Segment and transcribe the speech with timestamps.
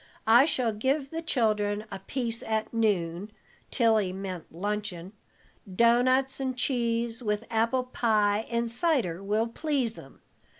[0.25, 3.29] "I shall give the children a piece at noon"
[3.69, 5.13] (Tilly meant luncheon);
[5.71, 10.21] "doughnuts and cheese, with apple pie and cider will please 'em.